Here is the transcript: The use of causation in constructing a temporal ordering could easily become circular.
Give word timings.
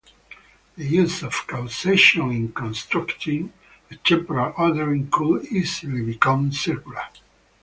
The 0.77 0.83
use 0.83 1.21
of 1.21 1.45
causation 1.45 2.31
in 2.31 2.53
constructing 2.53 3.53
a 3.91 3.97
temporal 3.97 4.51
ordering 4.57 5.11
could 5.11 5.45
easily 5.45 6.01
become 6.01 6.51
circular. 6.51 7.03